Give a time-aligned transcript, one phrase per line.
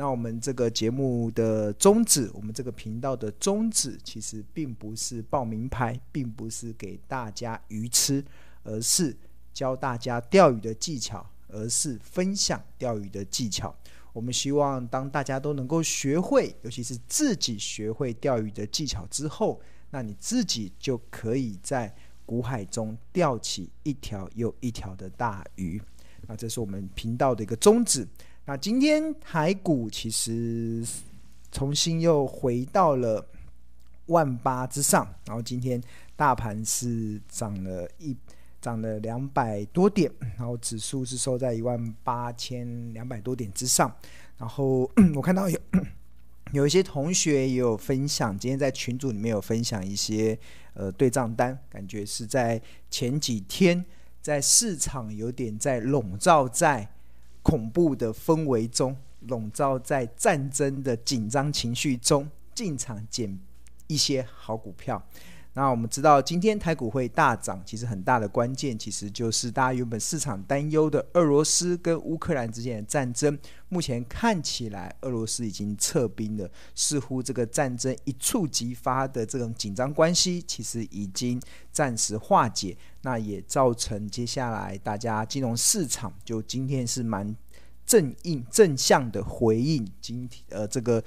[0.00, 8.24] 那我们这个节目的宗旨，我们这个频道的宗旨，其实并不是报名牌，并不是给大家鱼吃，
[8.62, 9.14] 而是
[9.52, 13.74] 教大家钓鱼的技巧，而是分享钓鱼的技巧。
[14.12, 21.92] 我们希望当大家都能够学会，尤其是自己学会钓鱼的技巧之后，那你自己就可以在
[22.24, 25.82] 股海中钓起一条又一条的大鱼。
[26.28, 28.06] 那这是我们频道的一个宗旨。
[28.48, 30.82] 那今天台股其实
[31.52, 33.22] 重新又回到了
[34.06, 35.78] 万八之上，然后今天
[36.16, 38.16] 大盘是涨了一
[38.58, 43.94] 涨了两百多点，然后指数是收在一万八千两百多点之上。
[44.38, 45.60] 然后 我看到有
[46.54, 50.38] 有一些同学也有分享，今天在群组里面有分享一些
[50.72, 52.58] 呃对账单，感觉是在
[52.88, 53.84] 前几天
[54.22, 56.94] 在市场有点在笼罩在。
[57.48, 63.38] 恐怖的氛围中，笼罩在战争的紧张情绪中，进场捡
[63.86, 65.02] 一些好股票。
[65.58, 73.36] 那我们知道，今天台股会大涨，其实很大的关键，其实就是大家原本市场担忧的俄罗斯跟乌克兰之间的战争。
[73.68, 81.42] 目前看起来，俄罗斯已经撤兵了，似乎这个战争一触即发的这种紧张关系，其实已经
[81.72, 82.78] 暂时化解。
[83.02, 87.34] 那也造成接下来大家金融市场就今天是蛮
[87.84, 91.02] 正应正向的回应，今天呃这个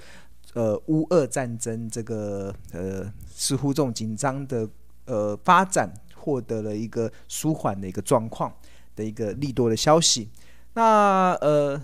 [0.53, 4.67] 呃乌俄战争这个呃似乎这种紧张的
[5.05, 8.53] 呃发展获得了一个舒缓的一个状况
[8.95, 10.29] 的一个利多的消息。
[10.73, 11.81] 那呃。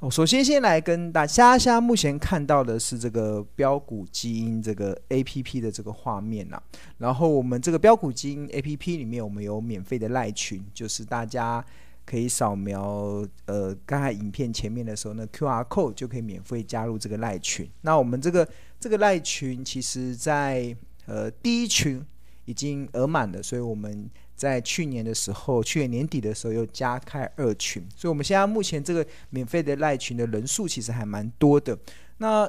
[0.00, 6.62] 我首先先来跟大家，现在目前看到的是这个标股基因这个 A P P 的这个画面呐。
[6.98, 11.64] 然后我们这个标股基因 A P P 里面，我们有免费的赖群，就是大家
[12.08, 17.68] 可以扫描呃刚才影片前面的时候呢 Q R code 就可以免费加入这个赖群。
[17.82, 18.48] 那我们这个
[18.80, 20.74] 这个赖群，其实在
[21.06, 22.02] 呃第一群
[22.46, 24.08] 已经额满了，所以我们。
[24.38, 31.76] 在去年的时候，去年年底的时候又加开二群，所以我们现在目前这个免费的赖群的人数其实还蛮多的。
[32.18, 32.48] 那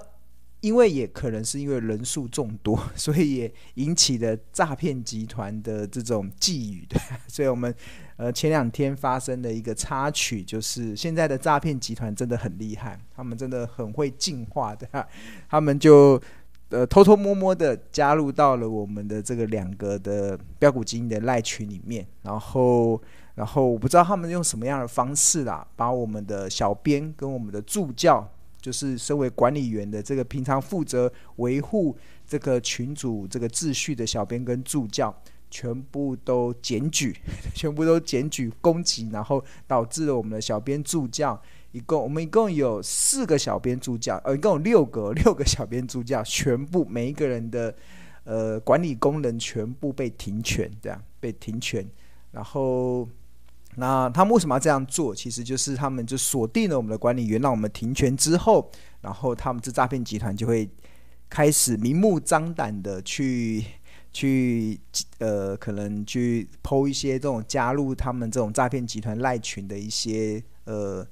[0.62, 7.00] 因为也可能是因为人数众多， 所以也引起了诈骗集团的这种觊觎的。
[7.28, 7.74] 所以我们
[8.18, 15.08] 呃前两天发生的一个插曲，就是现在的诈骗集团真的很厉害，他们真的很会进化的，
[15.50, 16.22] 他们就。
[16.72, 23.02] 呃，偷偷摸摸的加入到了我们的这个两个的标股基因的赖群里面，然后，
[23.34, 28.31] 然后我不知道他们用什么样的方式啦，把我们的小编跟我们的助教，
[28.62, 31.97] 就是身为管理员的这个平常负责维护
[32.28, 35.16] 这个群组这个秩序的小编跟助教，
[35.50, 37.16] 全部都检举，
[37.56, 41.42] 全部都检举攻击，然后导致了我们的小编助教。
[41.72, 47.76] 一共我们一共有四个小编助教，呃，一共有六个六个小编助教，全部每一个人的
[48.24, 51.88] 呃管理功能全部被停权，这样被停权。
[52.31, 53.08] 然后，
[53.75, 55.16] 那他们为什么要这样做？
[55.16, 58.72] 其实就是他们就锁定了我们的管理员，让我们停权之后，
[59.02, 60.69] 然后他们这诈骗集团就会
[61.30, 63.63] 开始明目张胆的去
[64.12, 64.79] 去
[65.19, 71.08] 呃，可能去 PO 一些这种加入他们这种诈骗集团赖群的一些呃。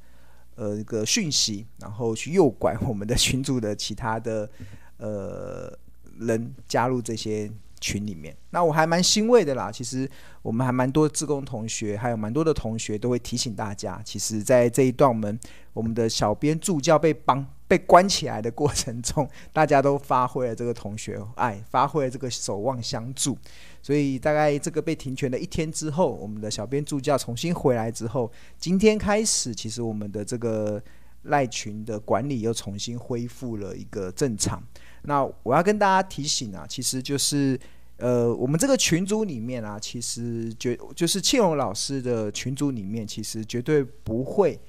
[0.60, 4.50] 呃，一个讯息，然后去诱拐我们的群主的其他的
[4.98, 5.72] 呃
[6.18, 7.48] 人加入这些
[7.80, 8.36] 群里面。
[8.52, 10.10] 那我还蛮欣慰的啦，其实
[10.42, 15.40] 我们还蛮多自工同学，还有蛮多的同学都会提醒大家，其实，在这一段我们
[15.74, 23.38] 我们的小编助教被绑被关起来的过程中，大家都发挥了这个同学爱，发挥了这个守望相助。
[23.82, 30.82] 所以大概这个被停权的一天之后，我们的小编助教重新回来之后，今天开始，其实我们的这个
[31.24, 34.62] 赖群的管理又重新恢复了一个正常。
[35.08, 37.60] 那我要跟大家提醒啊，其实就是
[37.96, 44.60] 呃，我们这个群组里面啊，其实绝就是庆荣老师的群组里面，其实绝对不会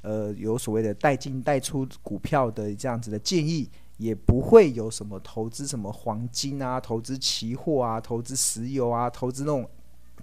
[0.00, 3.68] 呃有所谓的带进带出股票的这样子的建议。
[3.98, 9.68] 也不会有什么投资什么黄金啊，投资期货啊，投资石油啊，投资那种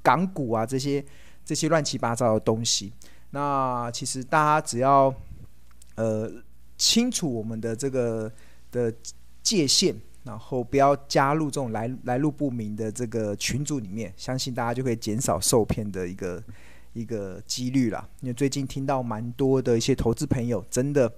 [0.03, 1.05] 港股啊，这些
[1.45, 2.91] 这些乱七八糟的东西。
[3.29, 5.13] 那其实大家只要
[5.95, 6.29] 呃
[6.77, 8.29] 清楚我们的这个
[8.69, 8.93] 的
[9.55, 16.43] 界限，然后不要加入这种来来路不明的这个群组里面，相信大家就可以减少受骗的一个
[16.93, 18.07] 一个几率啦。
[18.21, 21.11] 因为最近听到蛮多的一些投资朋友真的。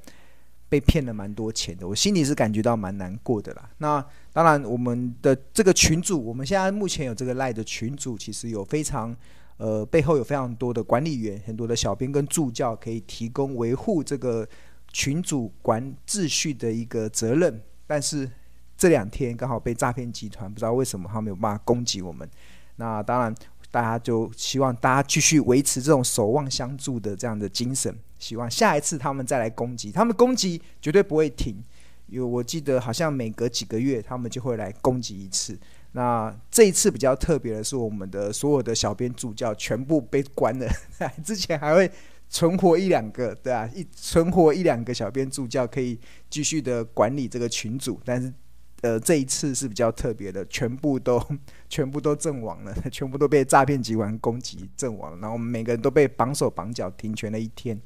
[0.72, 3.69] 被骗了蛮多钱的，我心里是感觉到蛮难过的啦。
[3.80, 4.01] 那
[4.31, 9.13] 当然，我们的这个群组，我们现在目前有这个赖的群组，其实有非常
[9.57, 14.48] 呃背后有非常多的管理员，很多的小编跟助教可以提供维护这个
[14.94, 17.62] 群组管秩序的一个责任，
[17.92, 18.26] 但是
[18.78, 22.26] 这两天刚好被诈骗集团不知道为什么他没有办法攻击我们。
[22.78, 23.36] 那当然，
[23.70, 31.62] 大家就希望大家继续维持这种守望相助的这样的精神，希望下一次他们再来攻击，他们攻击绝对不会停，
[32.08, 35.60] 因为我记得好像每隔几个月他们就会来攻击一次。
[35.92, 40.66] 那这一次比较特别的是，我们的所有的小编助教全部被关了，
[41.26, 41.92] 之前还会。
[42.33, 46.00] 存活一两个，对啊，一存活一两个小编助教可以
[46.30, 48.33] 继续的管理这个群组，但是，
[48.80, 51.22] 呃，这一次是比较特别的，全部都
[51.68, 57.78] 全部都阵亡了， 全部都被诈骗集团攻击阵亡了，然后我们每个人都被绑手绑脚停权了一天。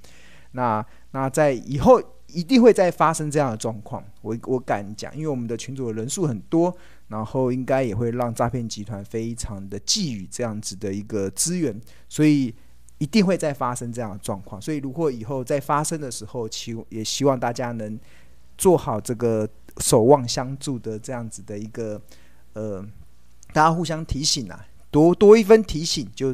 [0.52, 6.72] 那那在以后一定会再发生这样的状况，我我敢讲，因为我们的群组的人数很多，
[7.08, 12.54] 然后应该也会让诈骗集团非常的觊觎这样子的一个资源，所以。
[12.98, 18.00] 一定会再发生这样的状况，所以如果以后再发生的时候，希也希望大家能
[18.58, 19.48] 做好这个
[19.80, 22.02] 守望相助的这样子的一个
[22.54, 22.82] 呃，
[23.52, 26.34] 大家互相提醒啊，多多一分提醒，就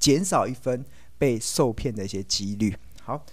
[0.00, 0.84] 减少一分
[1.16, 2.74] 被受骗的一些几率。
[3.04, 3.24] 好，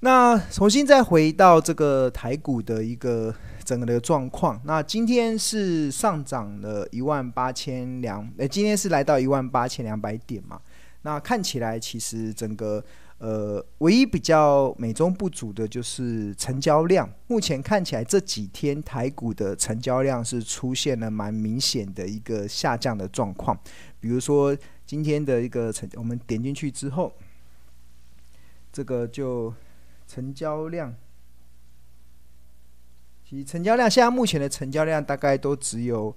[0.00, 3.34] 那重新再回到这个台股的一个
[3.64, 10.60] 整个的状况，那今天是上涨了一万八千两，呃，今天是来到一万八千两百点嘛。
[11.06, 12.84] 那看起来，其实整个
[13.18, 17.08] 呃，唯一比较美中不足的就是成交量。
[17.28, 23.56] 目前看起来这几天台股的成交量是出现了蛮明显的一个下降的状况。
[24.00, 24.54] 比如说
[24.84, 27.12] 今天的一个成，我们点进去之后，
[28.72, 29.54] 这个就
[30.08, 30.92] 成交量，
[33.24, 36.12] 其成交量现在目前的成交量大概都只有。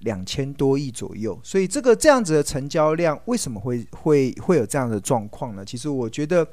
[0.00, 5.64] 两千多亿左右，所以这个这样子的成交量为什么会会会有这样的状况呢？
[5.64, 6.46] 其实我觉得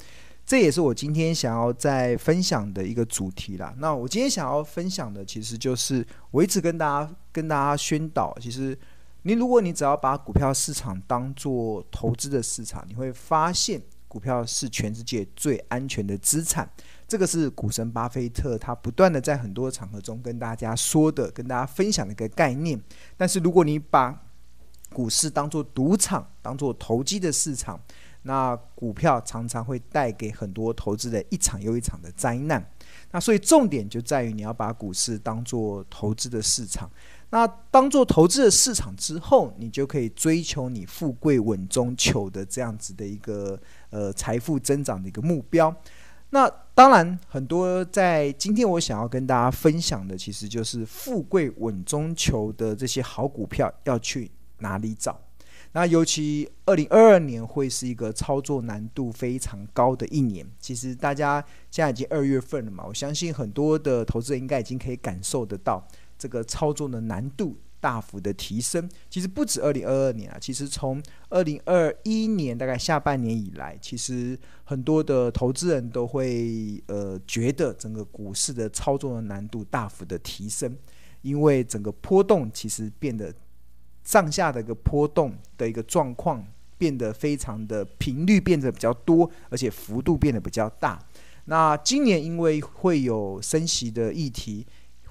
[0.45, 3.73] 这也是我今天想要再分享的一个主题啦。
[3.77, 8.77] 那我今天想要分享的，其实就是我一直跟大家跟大家宣导，其实
[9.23, 16.69] 你如果你只要把股票市场当做投资的市场，你会发现股票是全世界最安全的资产。
[17.07, 22.81] 这个是股神巴菲特他不断的在很多场合中跟大家说的、跟大家分享的一个概念。
[23.15, 24.23] 但是如果你把
[24.91, 27.79] 股市当做赌场、当做投机的市场，
[28.23, 32.65] 那股票常常会带给很多投资人一场又一场的灾难。
[33.11, 36.89] 那所以重点就在于你要把股市当做投资的市场。
[37.29, 43.59] 那当做投资的市场之后，你就可以追求你富贵稳中求的这样子的一个
[43.89, 45.75] 呃财富增长的一个目标。
[46.31, 55.17] 那当然，很多在今天我想要跟大家分享的，其实就是富贵稳中求的这些好股票要去哪里找。
[55.71, 60.45] 那尤其二零二二年会是一个操作难度非常高的一年。
[60.59, 65.85] 其实大家现在已经二月份了嘛，我相信很多的投资人应该已经可以感受得到
[66.17, 67.57] 这个操作的难度。
[67.85, 70.99] 大幅的提升，其实不止二零二二年啊，其实从
[71.29, 80.75] 二零二一年大概下半年以来，其实很多的投资人都会呃觉得整个股市的操作的难度大幅的提升，
[81.21, 83.31] 因为整个波动其实变得
[84.03, 86.43] 上下的一个波动的一个状况
[86.79, 90.99] 变得非常的频率变得比较多，而且幅度变得比较大。
[91.45, 94.65] 那今年因为会有升息的议题。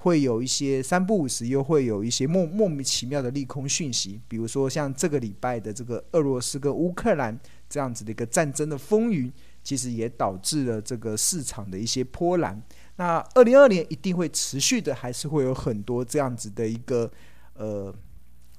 [0.05, 7.35] 会有一些三不五时，又会有一些莫莫名其妙的利空讯息，比如说像这个礼拜的这个俄罗斯跟乌克兰
[7.71, 9.33] 这样子的一个战争的风云，
[9.63, 12.63] 其实也导致了这个市场的一些波澜。
[12.97, 17.11] 那二零二二年一定会持续的，还是会有很多这样子的一个
[17.55, 17.91] 呃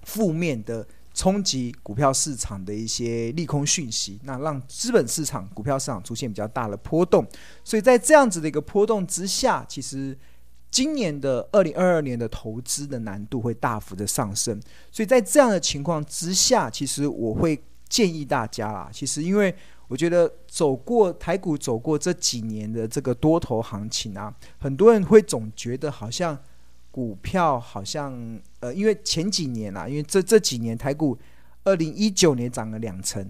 [0.02, 0.84] 负面的
[1.14, 7.24] 冲击股票市场的一些利空讯息，那让资本市场、股票市场出现比较大的波动。
[7.64, 10.18] 所以在这样子的一个波动之下，其实。
[10.76, 14.60] 今年的二零二二年的投资的难度会大幅的上升，
[14.92, 18.90] 所以在这样的情况之下，其实我会建议大家啦。
[18.92, 19.56] 其实因为
[19.88, 26.38] 我觉得走过台股走过这几年的这个多头行情啊，很多人会总觉得好像
[26.92, 31.18] 股票好像呃，因为前几年啊，因为这这几年台股
[31.64, 33.26] 二零一九年涨了两成。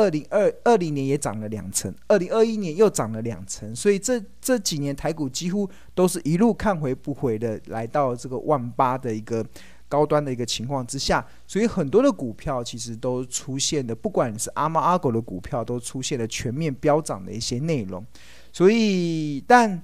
[0.00, 9.44] 二零二二零年也涨了两成，二零二一年又涨了两成，所以这这几年台股几乎都是一路看回不回的，来到这个万八的一个
[9.90, 18.02] 高端的一个情况之下，所以很多的股票其实都出现的，不管是阿猫阿狗的股票，都出现了全面飙涨的一些内容。
[18.52, 19.80] 所以，但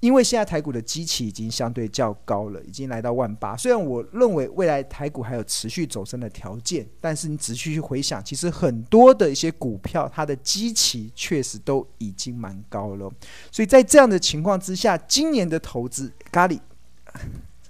[0.00, 3.56] 因为现在台股的基期已经相对较高了，已经来到万八。
[3.56, 13.10] 虽然我认为未来台股还有持续走升的条件，但是你仔细去回想，其实很多的一些股票，它的基期确实都已经蛮高了。
[13.50, 16.60] 所以在这样的情况之下，今年的投资咖喱，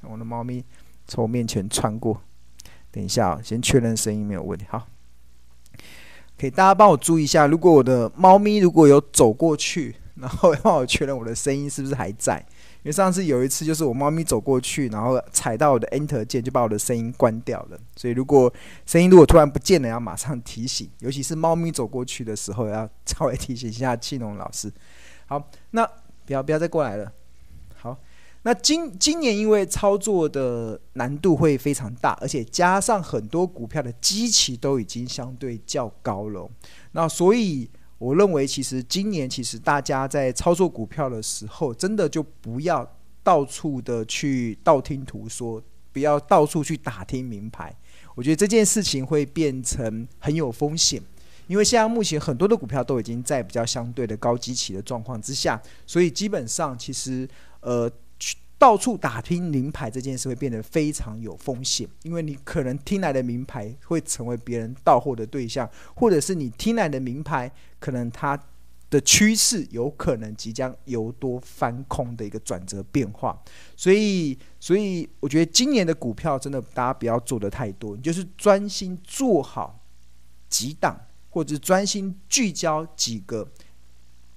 [0.03, 0.63] 我的猫咪
[1.07, 2.21] 从我面前穿过，
[2.91, 4.67] 等一下啊，先确认声音没有问题。
[4.69, 4.87] 好，
[6.39, 9.97] 可以大家帮我注意一下，如果我的猫咪如果有走过去。
[10.21, 12.39] 然后 要帮我确认我的声音是不是还在，
[12.83, 17.79] 因为上次有一次就是我猫咪走过去，然后踩到我的 Enter 键，就把我的声音关掉了。
[17.97, 18.53] 所以如果
[18.85, 24.73] 声音如果突然不见了，要马上提醒，尤其是猫咪走过去的时候，要 稍微提醒一下庆龙老师。
[25.27, 25.89] 好，那
[26.27, 27.13] 不要不要再过来了。
[27.77, 27.97] 好，
[28.43, 36.51] 那今今年因为操作的难度会非常大，而且加上很多股票的基期都已经相对较高了，
[36.93, 37.71] 那所以。
[37.99, 42.89] 我认为，其实今年其实大家在操作股票的时候，真的就不要
[43.23, 45.63] 到处的去道听途说，
[45.93, 47.75] 不要到处去打听名牌。
[48.15, 51.03] 我觉得这件事情会变成很有风险，
[51.47, 57.29] 因为现在目前很多的股票都已经在比较相对的高基期的状况之下，所以基本上其实
[57.61, 57.91] 呃。
[58.59, 67.49] 到处打听名牌这件事会变得非常有风险，因为你可能听来的名牌会成为别人盗货的对象，或者是你听来的名牌，
[67.79, 68.37] 可能它
[68.91, 73.41] 的趋势有可能即将由多翻空的一个转折变化。
[73.77, 79.79] 所以，所以我觉得今年的股票真的大家不要做得太多，你就是专心做好
[80.49, 81.01] 几档，
[81.31, 83.49] 或者专心聚焦几个，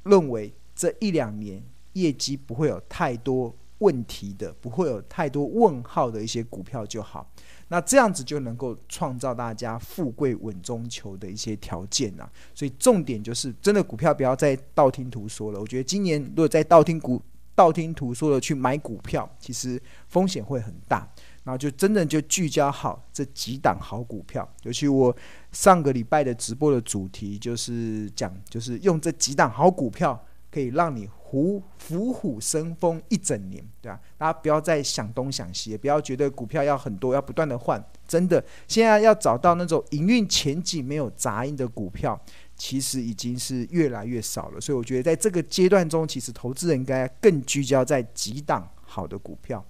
[0.03, 1.63] 认为这一两年
[1.93, 3.55] 业绩不会有太多。
[3.81, 7.29] 问题的不会有太多问号的一些股票就好，
[7.67, 12.29] 那这样子就能够创造大家富贵稳中求的一些条件呐。
[12.53, 15.59] 所以重点就是，真的股票不要再道听途说了。
[15.59, 17.21] 我觉得今年如果再道听股
[17.55, 21.07] 道听途说的去买股票，其实风险会很大。
[21.43, 25.15] 然后就真的就聚焦好这几档好股票，尤其我
[25.51, 31.09] 上个礼拜的直播的主题就是讲，就是用这几档好股票可以让你。
[31.31, 33.97] 虎虎虎生风一整年，对吧？
[34.17, 37.81] 大家不要再想东想西，也不要觉得股票要很多，要不断的换。
[38.05, 42.19] 真的，现在要找到那种营运前景没有杂音的股票，
[42.57, 44.59] 其实已经是越来越少了。
[44.59, 49.65] 所以我觉得，在这个阶段中，其实投资人应该更聚焦在几档好的股票。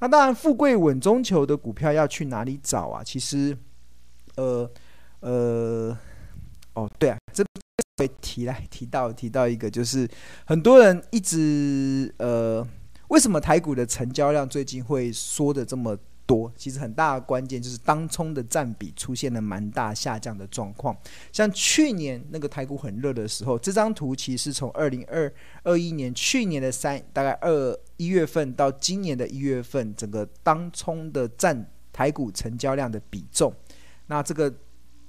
[0.00, 3.02] 那当然，富贵稳中求的股票要去哪里找啊？
[3.02, 3.56] 其实，
[4.36, 4.70] 呃
[5.20, 5.96] 呃，
[6.74, 7.42] 哦，对啊，这。
[7.98, 10.08] 会提来提到提到一个，就是
[10.46, 12.66] 很多人一直呃，
[13.08, 16.52] 为什么台股的成交量最近会缩的这么多？
[16.56, 20.96] 其实很大的关键就是当冲的占比出现了蛮大下降的状况。
[21.32, 25.32] 像去年那个台股很热的时候，这张图其实从二零二
[25.64, 33.52] 二一年去年的三大概二一月份到今年的一月份，整个当冲的占台股成交量的比重，
[34.06, 34.54] 那这个。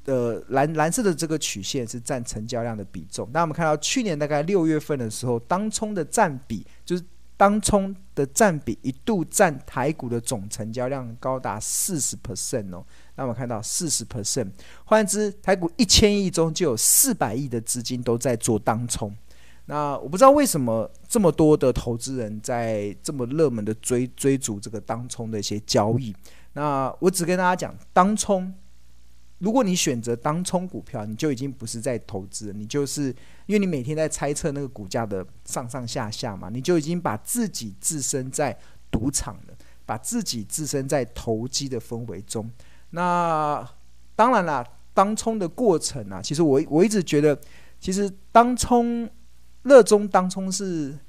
[0.09, 3.29] 呃，蓝蓝色的这个曲线是占成交量的比重。
[3.31, 7.03] 那我们看到去年大概六月份的时候，当冲的占比就是
[7.37, 12.83] 当冲的占比一度占台股的总成交量高达四十 percent 哦。
[13.15, 14.49] 那我们看到四十 percent，
[14.85, 19.15] 换言之，台股一千亿中就有四百亿的资金都在做当冲。
[19.67, 26.15] 那我不知道为什么这么多的投资人在这么热门的追追逐这个当冲的一些交易。
[26.53, 28.51] 那我只跟大家讲，当冲。
[29.39, 33.05] 如果你选择当冲股票，你就已经不是在投资，你就是
[33.45, 38.57] 因为你每天在猜测那个股价的上上下下嘛，你就已经把自己置身在
[38.91, 39.53] 赌场了，
[39.85, 42.51] 把自己置身在投机的氛围中。
[42.89, 43.65] 那
[44.15, 47.39] 当然啦，当冲的过程啊，其实我我一直觉得，
[47.79, 49.09] 其实当冲
[49.63, 50.99] 热衷当冲是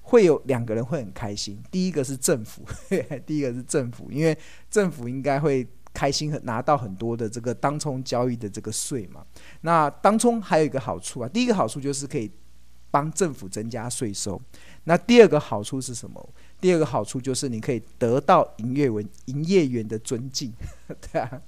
[0.00, 2.64] 会有两个人会很开心，第一个是政府，
[3.24, 4.36] 第一个是政府，因为
[4.68, 5.64] 政府应该会。
[5.94, 9.24] 开心拿到很多的这个当冲交易的这个税嘛，
[9.62, 12.30] 那当冲还有一个好处啊，第一个好处就是可以
[12.90, 14.40] 帮政府增加税收，
[14.84, 16.28] 那第二个好处是什么？
[16.60, 20.52] 第二个好处就是你可以得到营业员营业员的尊敬，
[21.12, 21.40] 对啊，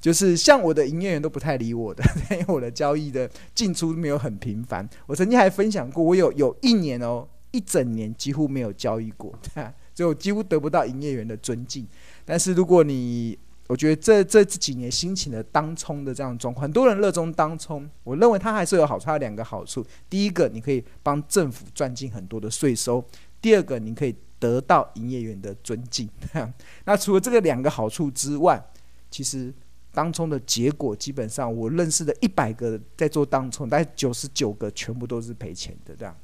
[0.00, 4.88] 就是像我的营业员都不太理我的， 因为我的交易的进出没有很频繁。
[5.06, 11.84] 我曾经还分享过，我有有一年哦，一整年几乎没有交易过，对啊，所以我几乎得不到营业员的尊敬。
[12.24, 13.36] 但是如果你
[13.72, 17.88] 我觉得这这几年兴起的当冲的这样状况，很多人热衷当冲。
[18.04, 23.02] 我认为它还是有好处，它有两个好处：第一个，你可以帮政府赚进很多的税收；
[23.40, 26.06] 第二个，你可以得到营业员的尊敬。
[26.84, 28.62] 那除了这个两个好处之外，
[29.10, 29.50] 其实
[29.90, 36.14] 当冲的结果，基本上我认识的一百个在做当冲，大概九十九个全部都是赔钱的，这样。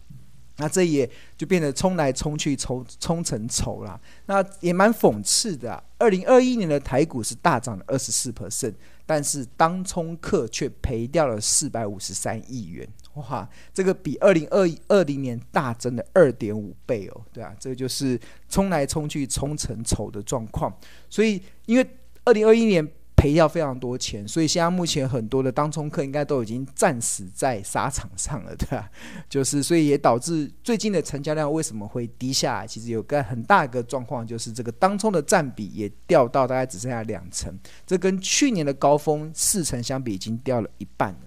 [0.58, 4.00] 那这也就变得冲来冲去，冲冲成仇了。
[4.26, 5.82] 那也蛮讽刺的啊。
[5.98, 8.74] 二零二一年的台股是大涨了二十四 percent，
[9.06, 12.86] 但是当冲客却赔掉了四百五十三亿元。
[13.14, 17.24] 哇，这个比二零二二零年大增了二点五倍哦。
[17.32, 20.76] 对啊，这个就是冲来冲去，冲成仇的状况。
[21.08, 21.90] 所以，因为
[22.24, 22.86] 二零二一年。
[23.18, 28.88] 赔掉非常多钱，所以现在目前很多的当冲客应该都已经战死在沙场上了，对吧？
[29.28, 32.66] 就是所以也导致最近的成交量为什么会低下来？
[32.66, 37.52] 其实有个很大一个状况，就是这个当冲的占比也掉到大概只剩下两成，
[37.84, 41.20] 这跟去年的高峰四成相比，已经掉了一半了。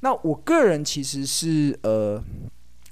[0.00, 2.22] 那我个人其实是呃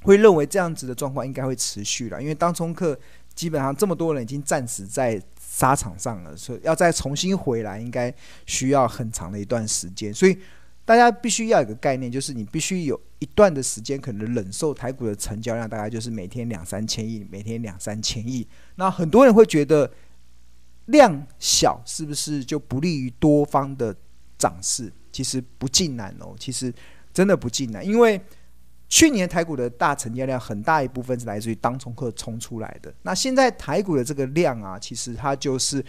[0.00, 2.98] 会认为这样子的状况应该会持续了，因为当冲客
[3.34, 5.20] 基本上这么多人已经战死在。
[5.56, 10.12] 沙场上了，所以要再重新回来，应该需要很长的一段时间。
[10.12, 10.38] 所以
[10.84, 18.46] 大家必须要有个概念，就是你必须有一段的时间，可能忍受台股的成交量大概就是每天两三千亿，每天两三千亿。
[18.74, 19.90] 那很多人会觉得
[20.84, 23.96] 量小是不是就不利于多方的
[24.36, 24.92] 涨势？
[25.10, 26.70] 其实不尽然哦，其实
[27.14, 28.20] 真的不尽然，因为。
[28.88, 32.94] 去年台股的大成交量很大一部分是来自于当冲客冲出来的。
[33.02, 35.84] 那现在台股的这个量啊，其实它就是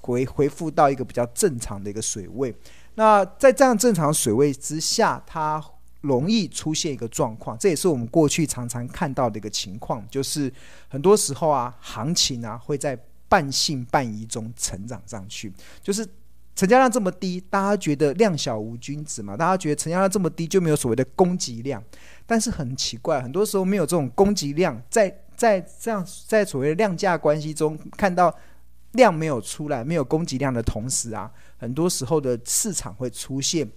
[0.00, 2.54] 回回复到一个比较正常的一个水位。
[2.94, 5.64] 那在这样正常水位之下，它
[6.02, 10.52] 容易出现一个状况，这也是我们过去常常看到的一个情况，就是
[10.88, 16.06] 很多时候啊，行情啊会在半信半疑中成长上去，就是。
[16.54, 19.36] 成交量这么低，大家觉得量小无君子嘛？
[19.36, 21.82] 大家觉得成交量这么低就没有所谓的供给量，
[22.26, 28.32] 但是很奇怪，很多时候没有这种供给量，在在这样在所谓的量价关系中看到
[28.92, 33.68] 量没有出来，没有供给量的同时啊，很多时候的市场会出现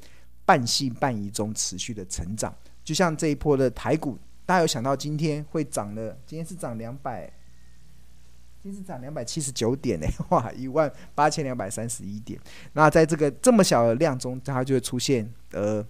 [0.45, 2.53] 半信半疑中持续的成长，
[2.83, 6.17] 就像这一波的台股，大家有想到今天会涨了？
[6.25, 7.31] 今天是涨两百。
[8.65, 12.39] 今日涨两百七十九点呢， 哇，一万八千两百三十一点。
[12.73, 15.85] 那在这个这么小的量中，它就会出现呃，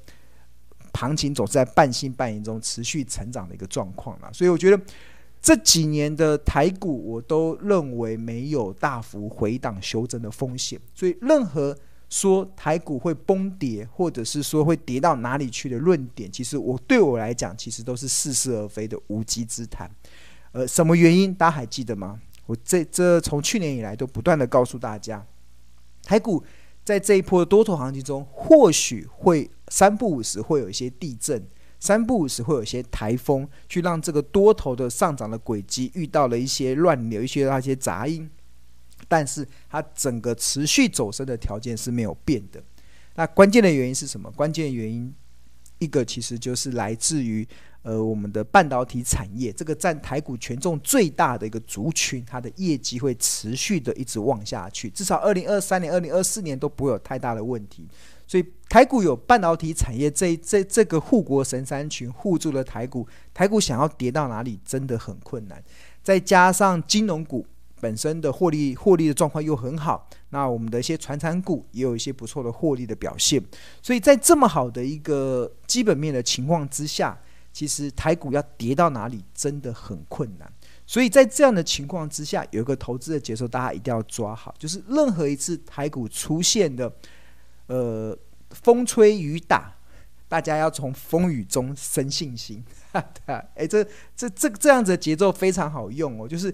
[0.94, 4.30] 行情总是在半信半疑中持续成长的一个状况了。
[4.34, 4.84] 所以我觉得
[5.42, 10.78] 这几年的台股，我都认为没有大幅回档修正的风险。
[10.94, 11.74] 所以任何
[12.10, 19.90] 说台股会崩跌，或者是说会跌到哪里去的论点，其实我对我来讲，其实都是似是而非的无稽之谈。
[20.52, 21.34] 呃，什么原因？
[21.34, 22.20] 大家还记得吗？
[22.46, 25.26] 我这这从去年以来都不断的告诉大家，
[26.04, 26.44] 台股
[26.84, 31.44] 在这一波的多头行情中，或许会三不五时会有一些地震，
[31.80, 38.30] 三不五时会有一些台风，去让这个多头的上涨的轨迹遇到了一些乱流，一些那些杂音，
[39.08, 42.64] 但是它整个持续走升的条件是没有变的。
[43.16, 44.30] 那关键的原因是什么？
[44.32, 45.12] 关键的原因
[45.80, 47.48] 一个其实就是来自于。
[47.88, 57.88] 呃，我们的半导体产业，这个占台股权重最大的一个族群，它的业绩会持续的一直旺下去，至少二零二三年、二零二四年都不会有太大的问题。
[58.26, 65.64] 所以台股有半导体产业这这这个护国神山群护住了台股，台股想要跌到哪里真的很困难。
[66.02, 67.46] 再加上金融股
[67.86, 73.42] 本身的获利获利的状况又很好，那我们的一些传产股也有一些不错的获利的表现。
[73.82, 77.18] 所以在这么好的一个基本面的情况之下。
[77.56, 80.54] 其实台股要跌到哪里真的很困难，
[80.86, 86.92] 所以在这样的情况之下，有一个投资的节奏，大家一定要抓好，就是任何一次台股出现的
[87.68, 88.14] 呃
[88.50, 89.74] 风吹雨打，
[90.28, 92.62] 大家要从风雨中生信心。
[92.92, 93.82] 哈哈，哎，这
[94.18, 96.54] 这这这样子的节奏非常好用哦，就是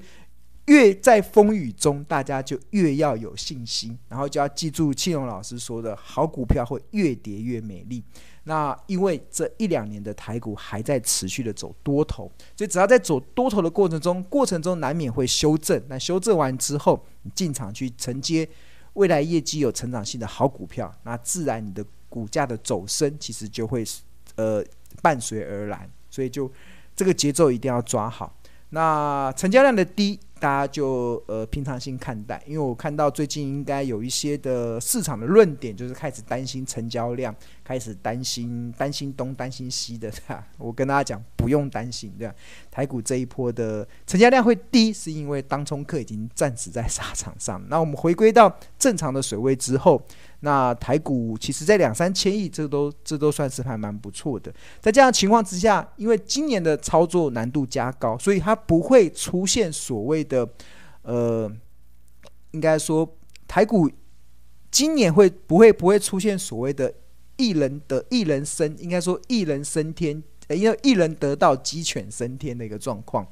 [0.65, 8.04] 越在风雨中，大家就越要有信心，然后就要记住庆荣老师说的好股票会越跌越美丽。
[8.43, 15.82] 那因为这一两年的台股还在持续的走多头，所以只要在走多头的过程中，过程中难免会修正。
[15.88, 18.47] 那修正完之后，你进场去承接
[18.93, 23.84] 未来业绩有成长性的好股票，那自然你的股价的走升其实就会
[24.36, 24.63] 呃
[25.02, 25.89] 伴随而来。
[26.10, 26.52] 所以就
[26.95, 28.36] 这个节奏一定要抓好。
[28.69, 30.19] 那成交量的低。
[30.42, 40.48] 大家就呃平常心看待，因为我看到最近应该有一些的市场的论点，就是开始担心成交量，开始担心担心东担心西的，对吧？
[40.58, 42.34] 我跟大家讲，不用担心，对吧？
[42.72, 47.64] 台股这一波的成交量会低，是因为当冲客已经战死在沙场上。
[47.70, 50.02] 那我们回归到正常的水位之后。
[50.44, 54.52] 那台股其实，在两三千亿，这 都这都算是还蛮不错的。
[54.80, 60.48] 在这样情况之下，因为今年的操作难度加高，所以它不会出现所谓的，
[61.02, 61.52] 呃，
[62.52, 63.91] 应该说台股
[64.72, 66.94] 今年会不会不会出现所谓的
[67.36, 73.28] 一人得一人升，应该说一人升天，因为一人得道鸡犬升天的一个状况。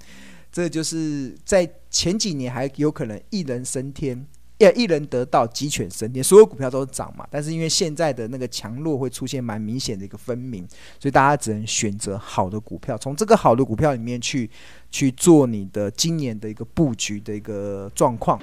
[0.51, 4.27] 这就是在前几年还有可能一人升天。
[4.59, 7.25] 要一人得道，鸡犬升天，所有股票都涨嘛。
[7.31, 10.67] 但是因为现在的那个强弱会出现蛮明显的一个分明，
[10.99, 14.49] 所以大家只能选择好的股票，从这个好的股票里面去
[14.91, 18.39] 去做你的今年的一个布局的一个状况。